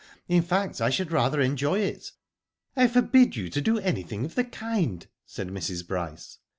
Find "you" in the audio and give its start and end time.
3.35-3.49